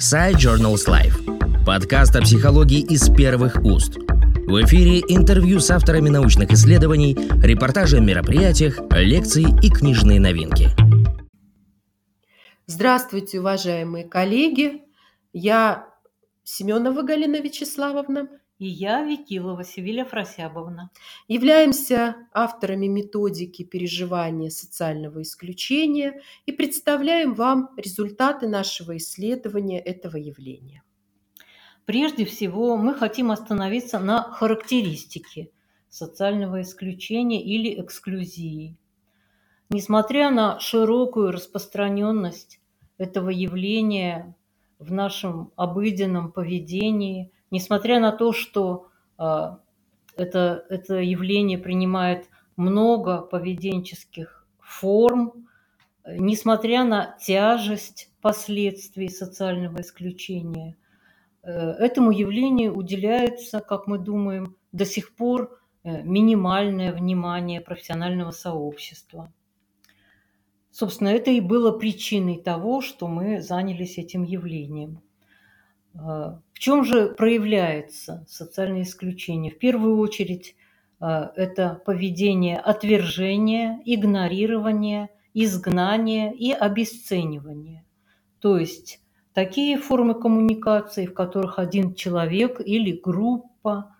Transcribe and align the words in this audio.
Side 0.00 0.36
Journals 0.36 0.88
Life. 0.88 1.64
Подкаст 1.66 2.16
о 2.16 2.22
психологии 2.22 2.80
из 2.80 3.10
первых 3.14 3.62
уст. 3.62 3.98
В 3.98 4.64
эфире 4.64 5.00
интервью 5.00 5.60
с 5.60 5.70
авторами 5.70 6.08
научных 6.08 6.50
исследований, 6.52 7.14
репортажи 7.42 7.98
о 7.98 8.00
мероприятиях, 8.00 8.78
лекции 8.92 9.44
и 9.62 9.68
книжные 9.68 10.18
новинки. 10.18 10.70
Здравствуйте, 12.64 13.40
уважаемые 13.40 14.08
коллеги. 14.08 14.84
Я 15.34 15.86
Семенова 16.44 17.02
Галина 17.02 17.42
Вячеславовна. 17.42 18.28
И 18.60 18.66
я, 18.66 19.02
Викилова 19.02 19.64
Севиля 19.64 20.04
Фросябовна. 20.04 20.90
Являемся 21.28 22.28
авторами 22.30 22.88
методики 22.88 23.64
переживания 23.64 24.50
социального 24.50 25.22
исключения 25.22 26.20
и 26.44 26.52
представляем 26.52 27.32
вам 27.32 27.70
результаты 27.78 28.48
нашего 28.48 28.98
исследования 28.98 29.80
этого 29.80 30.18
явления. 30.18 30.82
Прежде 31.86 32.26
всего, 32.26 32.76
мы 32.76 32.94
хотим 32.94 33.30
остановиться 33.30 33.98
на 33.98 34.24
характеристике 34.24 35.50
социального 35.88 36.60
исключения 36.60 37.42
или 37.42 37.80
эксклюзии. 37.80 38.76
Несмотря 39.70 40.28
на 40.28 40.60
широкую 40.60 41.32
распространенность 41.32 42.60
этого 42.98 43.30
явления 43.30 44.36
в 44.78 44.92
нашем 44.92 45.50
обыденном 45.56 46.30
поведении– 46.30 47.32
несмотря 47.50 48.00
на 48.00 48.12
то, 48.12 48.32
что 48.32 48.88
э, 49.18 49.56
это, 50.16 50.64
это 50.68 50.94
явление 50.96 51.58
принимает 51.58 52.28
много 52.56 53.22
поведенческих 53.22 54.46
форм, 54.60 55.46
несмотря 56.06 56.84
на 56.84 57.16
тяжесть 57.20 58.10
последствий 58.20 59.08
социального 59.08 59.80
исключения, 59.80 60.76
э, 61.42 61.50
этому 61.50 62.10
явлению 62.10 62.74
уделяется, 62.76 63.60
как 63.60 63.86
мы 63.86 63.98
думаем, 63.98 64.56
до 64.72 64.84
сих 64.84 65.14
пор 65.14 65.58
э, 65.82 66.02
минимальное 66.02 66.92
внимание 66.92 67.60
профессионального 67.60 68.30
сообщества. 68.30 69.32
Собственно, 70.70 71.08
это 71.08 71.30
и 71.30 71.40
было 71.40 71.76
причиной 71.76 72.40
того, 72.40 72.80
что 72.80 73.08
мы 73.08 73.40
занялись 73.40 73.98
этим 73.98 74.22
явлением. 74.22 75.02
В 76.60 76.62
чем 76.62 76.84
же 76.84 77.08
проявляется 77.08 78.22
социальное 78.28 78.82
исключение? 78.82 79.50
В 79.50 79.58
первую 79.58 79.96
очередь 79.96 80.56
а, 81.00 81.32
это 81.34 81.80
поведение 81.86 82.58
отвержения, 82.58 83.80
игнорирования, 83.86 85.08
изгнания 85.32 86.32
и 86.32 86.52
обесценивания. 86.52 87.86
То 88.40 88.58
есть 88.58 89.00
такие 89.32 89.78
формы 89.78 90.12
коммуникации, 90.12 91.06
в 91.06 91.14
которых 91.14 91.58
один 91.58 91.94
человек 91.94 92.60
или 92.62 92.92
группа 92.92 93.96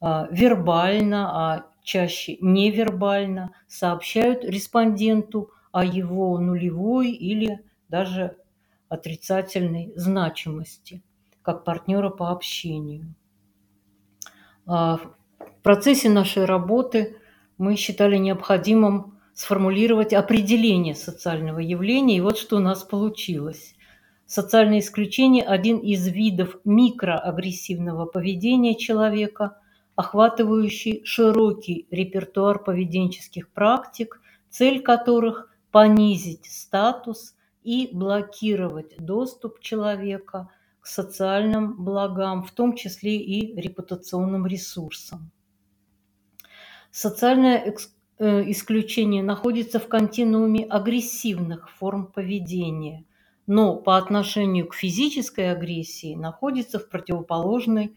а, 0.00 0.28
вербально, 0.30 1.28
а 1.32 1.66
чаще 1.82 2.36
невербально 2.40 3.50
сообщают 3.66 4.44
респонденту 4.44 5.50
о 5.72 5.84
его 5.84 6.38
нулевой 6.38 7.10
или 7.10 7.64
даже 7.88 8.36
отрицательной 8.88 9.92
значимости– 9.96 11.02
как 11.42 11.64
партнера 11.64 12.10
по 12.10 12.30
общению. 12.30 13.14
А, 14.66 14.98
в 14.98 15.62
процессе 15.62 16.08
нашей 16.08 16.44
работы 16.44 17.16
мы 17.58 17.76
считали 17.76 18.16
необходимым 18.16 19.18
сформулировать 19.34 20.12
определение 20.12 20.94
социального 20.94 21.60
явления, 21.60 22.18
и 22.18 22.20
вот 22.20 22.38
что 22.38 22.56
у 22.56 22.60
нас 22.60 22.82
получилось. 22.82 23.74
Социальное 24.26 24.78
исключение– 24.78 25.44
один 25.46 25.78
из 25.78 26.06
видов 26.06 26.56
микроагрессивного 26.64 28.06
поведения 28.06 28.76
человека, 28.76 29.58
охватывающий 29.96 31.02
широкий 31.04 31.86
репертуар 31.90 32.62
поведенческих 32.62 33.48
практик, 33.48 34.20
цель 34.48 34.82
которых– 34.82 35.50
понизить 35.70 36.46
статус 36.46 37.34
и 37.62 37.88
блокировать 37.92 38.96
доступ 38.98 39.60
человека– 39.60 40.48
социальным 40.90 41.84
благам, 41.84 42.42
в 42.42 42.50
том 42.50 42.74
числе 42.74 43.16
и 43.16 43.54
репутационным 43.60 44.46
ресурсам. 44.46 45.30
Социальное 46.90 47.74
э, 48.18 48.50
исключение 48.50 49.22
находится 49.22 49.78
в 49.78 49.86
континууме 49.86 50.64
агрессивных 50.64 51.70
форм 51.70 52.06
поведения, 52.06 53.04
но 53.46 53.76
по 53.76 53.96
отношению 53.96 54.66
к 54.66 54.74
физической 54.74 55.52
агрессии 55.52 56.16
находится 56.16 56.78
в 56.80 56.88
противоположной 56.88 57.94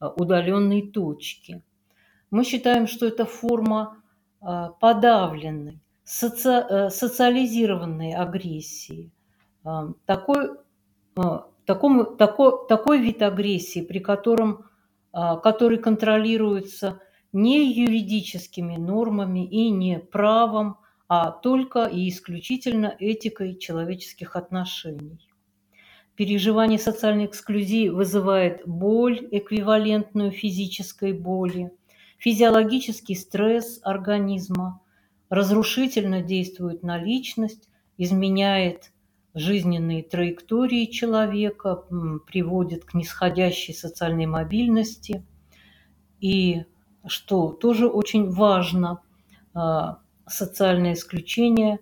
э, 0.00 0.06
удаленной 0.16 0.82
точке. 0.82 1.62
Мы 2.30 2.44
считаем, 2.44 2.86
что 2.86 3.06
это 3.06 3.24
форма 3.24 3.96
э, 4.40 4.68
подавленной, 4.80 5.80
соци... 6.04 6.88
социализированной 6.90 8.12
агрессии. 8.12 9.10
Такой 10.04 10.50
такому, 11.66 12.04
тако, 12.04 12.52
такой 12.52 13.00
вид 13.00 13.22
агрессии, 13.22 13.80
при 13.80 13.98
котором, 13.98 14.64
а, 15.12 15.36
который 15.36 15.78
контролируется 15.78 17.00
не 17.32 17.70
юридическими 17.72 18.76
нормами 18.76 19.46
и 19.46 19.68
не 19.70 19.98
правом, 19.98 20.78
а 21.08 21.30
только 21.30 21.84
и 21.84 22.08
исключительно 22.08 22.96
этикой 22.98 23.56
человеческих 23.56 24.36
отношений. 24.36 25.28
Переживание 26.14 26.78
социальной 26.78 27.26
эксклюзии 27.26 27.90
вызывает 27.90 28.62
боль, 28.66 29.28
эквивалентную 29.30 30.30
физической 30.30 31.12
боли, 31.12 31.70
физиологический 32.18 33.14
стресс 33.14 33.80
организма, 33.82 34.80
разрушительно 35.28 36.22
действует 36.22 36.82
на 36.82 36.96
личность, 36.96 37.68
изменяет 37.98 38.92
жизненные 39.36 40.02
траектории 40.02 40.86
человека, 40.86 41.84
приводит 42.26 42.86
к 42.86 42.94
нисходящей 42.94 43.74
социальной 43.74 44.24
мобильности. 44.24 45.26
И 46.20 46.64
что 47.06 47.50
тоже 47.50 47.86
очень 47.86 48.30
важно, 48.30 49.02
а, 49.52 49.98
социальное 50.26 50.94
исключение 50.94 51.80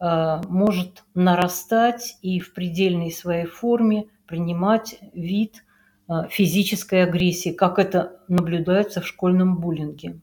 а, 0.00 0.42
может 0.48 1.04
нарастать 1.14 2.18
и 2.20 2.40
в 2.40 2.52
предельной 2.52 3.12
своей 3.12 3.46
форме 3.46 4.08
принимать 4.26 4.98
вид 5.14 5.64
а, 6.08 6.26
физической 6.26 7.04
агрессии, 7.04 7.50
как 7.50 7.78
это 7.78 8.20
наблюдается 8.26 9.00
в 9.00 9.06
школьном 9.06 9.58
буллинге. 9.58 10.20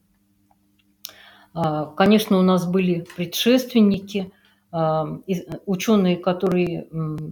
Конечно, 1.95 2.37
у 2.37 2.41
нас 2.41 2.69
были 2.69 3.07
предшественники– 3.15 4.33
ученые, 4.71 6.17
которые 6.17 6.87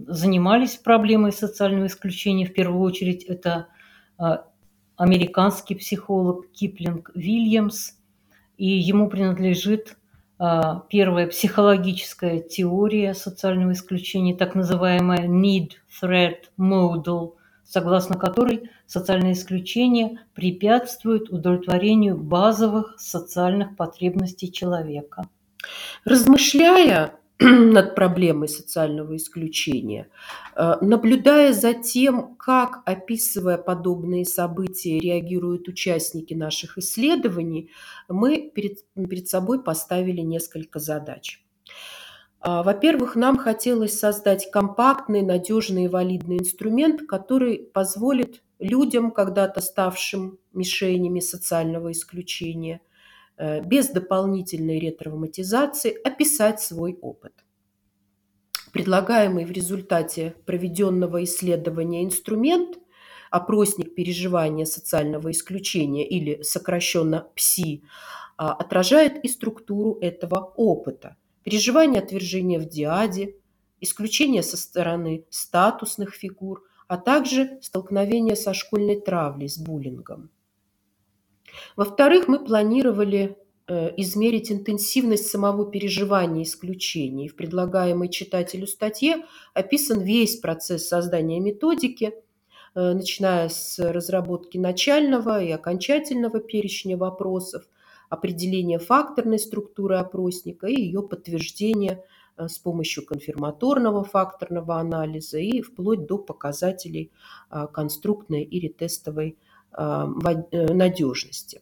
занимались 0.06 0.76
проблемой 0.76 1.30
социального 1.32 1.86
исключения, 1.86 2.46
в 2.46 2.54
первую 2.54 2.80
очередь 2.80 3.24
это 3.24 3.66
а, 4.16 4.46
американский 4.96 5.74
психолог 5.74 6.50
Киплинг 6.52 7.10
Вильямс, 7.14 7.92
и 8.56 8.66
ему 8.66 9.08
принадлежит 9.08 9.96
а, 10.38 10.84
первая 10.88 11.26
психологическая 11.26 12.40
теория 12.40 13.14
социального 13.14 13.72
исключения, 13.72 14.34
так 14.34 14.54
называемая 14.54 15.26
Need 15.28 15.72
Threat 16.00 16.44
Model, 16.58 17.34
согласно 17.64 18.16
которой 18.16 18.70
социальное 18.86 19.32
исключение 19.32 20.20
препятствует 20.34 21.30
удовлетворению 21.30 22.16
базовых 22.16 22.96
социальных 22.98 23.76
потребностей 23.76 24.52
человека. 24.52 25.28
Размышляя 26.04 27.14
над 27.40 27.96
проблемой 27.96 28.48
социального 28.48 29.16
исключения, 29.16 30.08
э, 30.54 30.74
наблюдая 30.80 31.52
за 31.52 31.74
тем, 31.74 32.36
как, 32.36 32.82
описывая 32.86 33.58
подобные 33.58 34.24
события, 34.24 35.00
реагируют 35.00 35.66
участники 35.66 36.32
наших 36.32 36.78
исследований, 36.78 37.70
мы 38.08 38.50
перед, 38.54 38.78
перед 38.94 39.28
собой 39.28 39.62
поставили 39.62 40.20
несколько 40.20 40.78
задач. 40.78 41.42
А, 42.38 42.62
во-первых, 42.62 43.16
нам 43.16 43.36
хотелось 43.36 43.98
создать 43.98 44.48
компактный, 44.52 45.22
надежный 45.22 45.86
и 45.86 45.88
валидный 45.88 46.38
инструмент, 46.38 47.02
который 47.08 47.58
позволит 47.58 48.44
людям, 48.60 49.10
когда-то 49.10 49.60
ставшим 49.60 50.38
мишенями 50.52 51.18
социального 51.18 51.90
исключения– 51.90 52.80
Э, 52.90 52.93
без 53.38 53.88
дополнительной 53.88 54.78
ретравматизации 54.78 55.96
описать 56.04 56.60
свой 56.60 56.98
опыт. 57.00 57.32
Предлагаемый 58.72 59.44
в 59.44 59.52
результате 59.52 60.34
проведенного 60.46 61.22
исследования 61.22 62.04
инструмент 62.04 62.78
опросник 63.30 63.94
переживания 63.94 64.64
социального 64.64 65.30
исключения 65.30 66.08
или 66.08 66.42
сокращенно 66.42 67.28
ПСИ 67.34 67.82
а, 68.36 68.52
отражает 68.52 69.24
и 69.24 69.28
структуру 69.28 69.98
этого 70.00 70.52
опыта. 70.56 71.16
Переживание 71.44 72.02
отвержения 72.02 72.58
в 72.58 72.68
диаде, 72.68 73.36
исключение 73.80 74.42
со 74.42 74.56
стороны 74.56 75.24
статусных 75.30 76.14
фигур, 76.14 76.64
а 76.88 76.96
также 76.96 77.58
столкновение 77.62 78.34
со 78.34 78.54
школьной 78.54 79.00
травлей, 79.00 79.48
с 79.48 79.58
буллингом. 79.58 80.30
Во-вторых, 81.76 82.28
мы 82.28 82.44
планировали 82.44 83.36
э, 83.66 83.92
измерить 83.96 84.52
интенсивность 84.52 85.26
самого 85.26 85.70
переживания 85.70 86.42
исключений. 86.42 87.28
В 87.28 87.36
предлагаемой 87.36 88.08
читателю 88.08 88.66
статье 88.66 89.24
описан 89.54 90.00
весь 90.00 90.36
процесс 90.36 90.88
создания 90.88 91.40
методики, 91.40 92.12
э, 92.74 92.92
начиная 92.92 93.48
с 93.48 93.78
разработки 93.78 94.58
начального 94.58 95.42
и 95.42 95.50
окончательного 95.50 96.40
перечня 96.40 96.96
вопросов, 96.96 97.64
определения 98.10 98.78
факторной 98.78 99.38
структуры 99.38 99.96
опросника 99.96 100.66
и 100.66 100.80
ее 100.80 101.02
подтверждения 101.02 102.04
э, 102.36 102.48
с 102.48 102.58
помощью 102.58 103.04
конфирматорного 103.06 104.04
факторного 104.04 104.76
анализа 104.76 105.38
и 105.38 105.62
вплоть 105.62 106.06
до 106.06 106.18
показателей 106.18 107.10
конструктной 107.72 108.42
или 108.42 108.68
тестовой 108.68 109.36
надежности. 109.76 111.60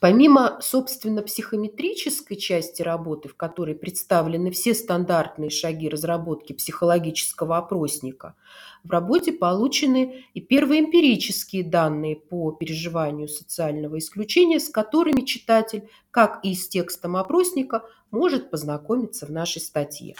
Помимо, 0.00 0.58
собственно, 0.60 1.22
психометрической 1.22 2.36
части 2.36 2.82
работы, 2.82 3.28
в 3.28 3.36
которой 3.36 3.76
представлены 3.76 4.50
все 4.50 4.74
стандартные 4.74 5.48
шаги 5.48 5.88
разработки 5.88 6.52
психологического 6.52 7.58
опросника, 7.58 8.34
в 8.82 8.90
работе 8.90 9.30
получены 9.30 10.24
и 10.34 10.40
первые 10.40 10.80
эмпирические 10.80 11.62
данные 11.62 12.16
по 12.16 12.50
переживанию 12.50 13.28
социального 13.28 13.96
исключения, 13.98 14.58
с 14.58 14.68
которыми 14.68 15.24
читатель, 15.24 15.88
как 16.10 16.44
и 16.44 16.54
с 16.56 16.68
текстом 16.68 17.16
опросника, 17.16 17.84
может 18.10 18.50
познакомиться 18.50 19.24
в 19.26 19.30
нашей 19.30 19.62
статье. 19.62 20.16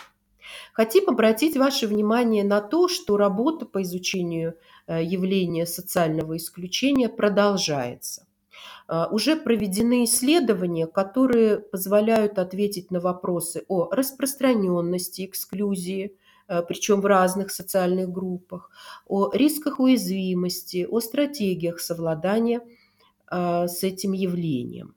Хотим 0.72 1.08
обратить 1.08 1.56
ваше 1.56 1.86
внимание 1.86 2.44
на 2.44 2.60
то, 2.60 2.88
что 2.88 3.16
работа 3.16 3.66
по 3.66 3.82
изучению 3.82 4.56
э, 4.86 5.02
явления 5.02 5.66
социального 5.66 6.36
исключения 6.36 7.08
продолжается. 7.08 8.26
А, 8.88 9.08
уже 9.10 9.36
проведены 9.36 10.04
исследования, 10.04 10.86
которые 10.86 11.58
позволяют 11.58 12.38
ответить 12.38 12.90
на 12.90 13.00
вопросы 13.00 13.64
о 13.68 13.88
распространенности 13.90 15.24
эксклюзии, 15.24 16.16
а, 16.46 16.62
причем 16.62 17.00
в 17.00 17.06
разных 17.06 17.50
социальных 17.50 18.10
группах, 18.10 18.70
о 19.06 19.30
рисках 19.32 19.80
уязвимости, 19.80 20.86
о 20.90 21.00
стратегиях 21.00 21.80
совладания 21.80 22.60
с 23.30 23.82
этим 23.82 24.12
явлением. 24.12 24.94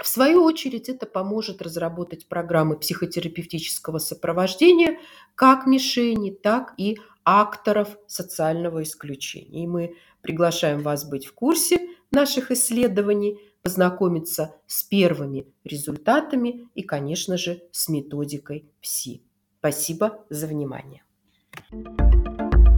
В 0.00 0.08
свою 0.08 0.42
очередь 0.42 0.88
это 0.88 1.06
поможет 1.06 1.62
разработать 1.62 2.26
программы 2.26 2.76
психотерапевтического 2.76 3.98
сопровождения 3.98 4.98
как 5.34 5.66
мишени, 5.66 6.30
так 6.30 6.74
и 6.76 6.98
акторов 7.24 7.96
социального 8.06 8.82
исключения. 8.82 9.62
И 9.62 9.66
мы 9.66 9.94
приглашаем 10.20 10.80
вас 10.80 11.08
быть 11.08 11.26
в 11.26 11.34
курсе 11.34 11.78
наших 12.10 12.50
исследований, 12.50 13.38
познакомиться 13.62 14.54
с 14.66 14.82
первыми 14.82 15.46
результатами 15.64 16.68
и, 16.74 16.82
конечно 16.82 17.38
же, 17.38 17.62
с 17.72 17.88
методикой 17.88 18.70
ПСИ. 18.82 19.22
Спасибо 19.58 20.22
за 20.28 20.46
внимание. 20.46 21.02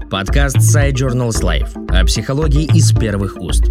Подкаст 0.09 0.59
Side 0.59 0.93
Journals 0.93 1.43
Life 1.43 1.75
о 1.89 2.05
психологии 2.05 2.65
из 2.77 2.93
первых 2.93 3.37
уст. 3.41 3.65